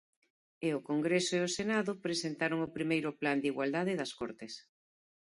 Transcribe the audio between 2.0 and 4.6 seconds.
presentaron o primeiro plan de igualdade das Cortes.